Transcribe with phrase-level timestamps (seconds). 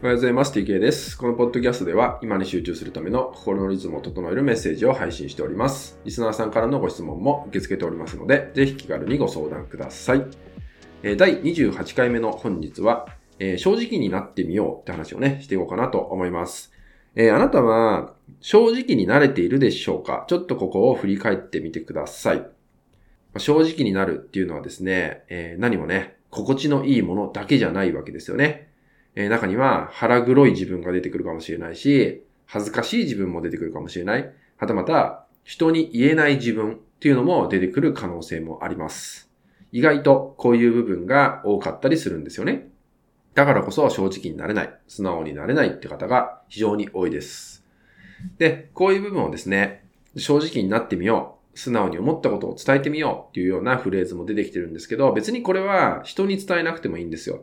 [0.00, 0.56] おはようございます。
[0.56, 1.18] TK です。
[1.18, 5.98] このポッドキャストでは今に集中するための心のリズムを整えるメッセージを配信しております。
[6.04, 10.24] リスナーさんからのご質問も受け付けておりますので、ぜひ気軽にご相談ください。
[11.02, 13.08] え第28回目の本日は、
[13.40, 16.72] えー、正直になってみようって話をね、していこうかなと思います。
[17.16, 20.26] えー、あなたは正直になれているでしょうか？
[20.28, 22.46] ちょっとここを振り返ってみてください。
[23.36, 28.67] 正直になるっていうのはですね、えー、何もね、心地のいいものだけじゃないわけですよね。
[29.18, 34.32] えー、中には腹黒い自分が出てくるかもしれないし、恥ずかしい自分も出てくるかもしれない。
[34.56, 39.28] はたまた、人に言えない自分っていうのも出てくる可能性もあります。
[39.72, 42.68] 意外とこういう部分が多かったりするんですよね。
[43.34, 47.66] だからこそ正直になれない、素直になれないって方が非常に多いです。
[48.38, 49.84] で、こういう部分をですね、
[50.16, 57.42] 正直になってみよう、素直に思ったことを伝えてみようっていうようなフレーズも出てきてるんですけど、別にこれは人に伝えなくてもいいんですよ。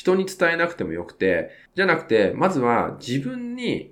[0.00, 3.90] 人に伝えなくてもよくて、じゃなくて、まずは自分に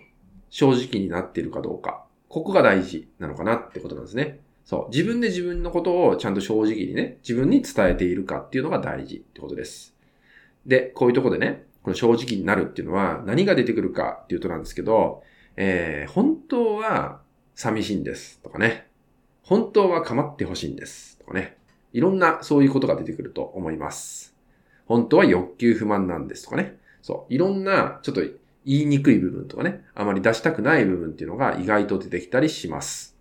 [0.49, 2.03] 正直になっているかどうか。
[2.31, 4.41] ここが大事なのかなってことなんですね。
[4.65, 4.89] そう。
[4.89, 9.95] 自分で自分のことをちゃんと正直にね、自分に伝えているかっていうのが大事ってことです。
[10.65, 15.23] で、こういうとこでね、この正直になるっていうのは何が出てくるかっていうとなんですけど、
[15.57, 17.21] えー、本当は
[17.55, 18.87] 寂しいんですとかね。
[19.43, 21.59] 本当は構ってほしいんですとかね。
[21.93, 24.38] いろんなそういうことが出てくると思います。
[24.89, 26.79] 本当は欲求不満なんですとかね。
[27.03, 27.33] そう。
[27.35, 33.17] いろんな、ちょっと言いにくい部分とかね、あまり出したくない部分っていうのが意外と出てきたりします。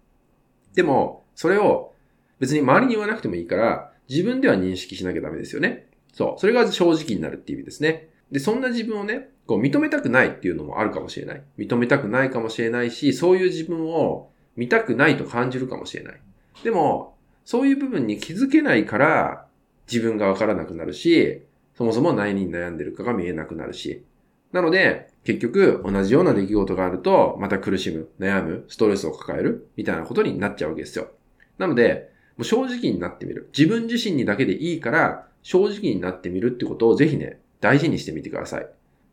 [0.73, 1.93] でも、それを
[2.39, 5.87] 別に周りに言わなくてもいいから、自分では認識しなきゃダメですよね。
[6.13, 6.39] そう。
[6.39, 8.09] それが正直になるっていう意味ですね。
[8.31, 11.41] で、そんな自分をね、こう認めたくないっていうのもあるかもしれない。
[11.57, 16.19] 認めたくないかもしれないし、そういう自分を見たくないと感じるかもしれない。
[16.63, 19.45] でも、そういう部分に気づけないから、
[19.89, 21.43] 自分がわからなくなるし、
[21.77, 24.03] そもそも何に悩んでるかが見えなくなるし。
[24.51, 31.11] なので、結局、同じような出来事があると、また苦しむ、悩む、ストレスを抱える、みたいなことになっちゃうわけですよ。
[31.59, 33.49] なので、もう正直になってみる。
[33.55, 38.67] 自分自身にだけでいいから、正直になってみるってことをぜひね、大事にしてみてください。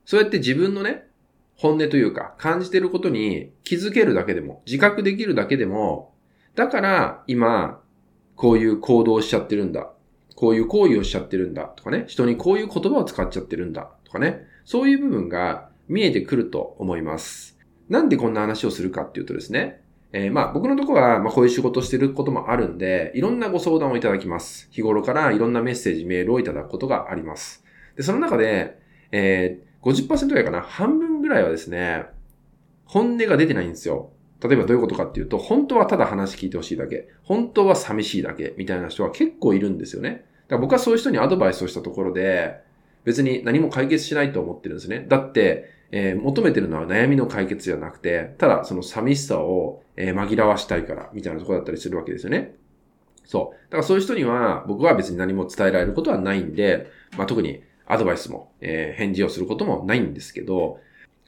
[0.06, 1.06] そうやって自分のね、
[1.56, 6.14] 本音というか、感じてることに気づけるだけでも、自覚できるだけでも、
[6.54, 7.82] だから今、
[8.36, 9.90] こういう行動をしちゃってるんだ。
[10.34, 17.58] こういう行為をしちゃってるんだとかね、人にこういう言葉を使っちゃってるんだとかね、そういう部分が見えてくると思います。
[17.88, 19.80] なんでこんな話をするかっていうとですね、
[20.12, 24.68] えー、まあ僕のとこはまあこういう仕事してることもあるんで、いろんなご相談をいただきます。
[24.70, 27.64] 日頃からいろんなメッセージ、メールをいただくことがあります。
[27.96, 28.78] で、その中で、
[29.12, 32.06] えー、50%ぐらいかな、半分ぐらいはですね、
[32.84, 34.10] 本音が出てないんですよ。
[34.42, 40.10] 例えばどういうことかっていうと、本当はただ話聞いてほしいだけ、本当は寂しいだけ、みたいな人は結構いるんですよね。
[40.10, 40.24] だか
[40.56, 42.60] ら僕はそういう人にアドバイスをしたところで、
[43.04, 45.06] 別に何も解決しないと思ってるんですね。
[45.08, 52.54] だって、えー、求めてるのは悩みの解決じゃなくて、ただその寂しさを、えー、紛らわしたいから、みたいなところだったりするわけですよね。
[53.24, 53.70] そう。
[53.70, 60.80] だからそういう人には、僕は別に何も伝えられることはないんで、まあ、特にアドバイスも、えー、返事をすることもないんですけど、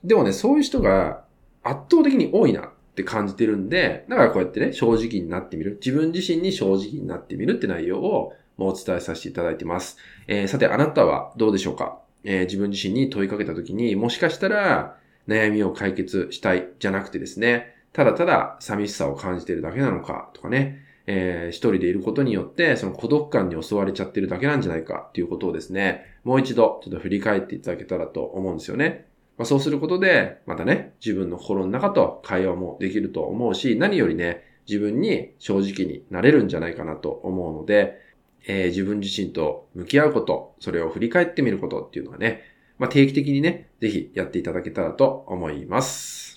[0.02, 1.24] でもね、そういう人が
[1.62, 5.78] 圧倒的に多いなって感じてるんで、だからこうやってね、正直になってみる。
[5.84, 9.98] 自分自身に正直になってみるって内容をもうお伝えさせていただいてます。
[10.26, 11.98] えー、さて、あなたはどうでしょうか？
[12.24, 14.96] えー、自分自身に問いかけたときに、もしかしたら
[15.28, 29.06] 悩みを解決したいじゃなくてですね、ただただ寂しさを感じてるだけなのかとかね、えー、一人でいることによって、その孤独感に襲われちゃってるだけなんじゃないかっていうことをですね、もう一度ちょっと振り返っていただけたらと思うんですよね。
[29.38, 38.00] まあ、そうすることで、またね、自分の心の中と会話もできると思うし、何よりね、自分に正直になれるんじゃないかなと思うので、
[38.48, 42.42] えー、自分自身と向き合うこと、それを振り返ってみることっていうのはね、
[42.78, 46.35] まあ、定期的にね、ぜひやっていただけたらと思います。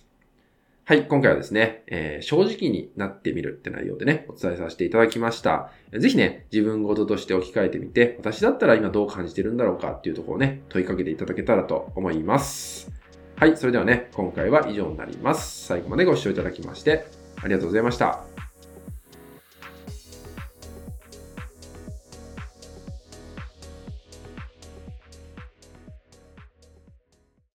[0.90, 5.72] はい、今回はですね、えー、正直になってみるって内容でね、お伝えさせていただきました。
[5.94, 12.92] ぜひね、自分ごととして置き換えてみて、私だったら今どう感じてるんだろうかっていうところをね、問いかけていただけたらと思います。
[13.36, 15.68] はい、それではね、今回は以上になります。
[15.68, 17.06] 最後までご視聴いただきまして、
[17.36, 18.49] ありがとうございました。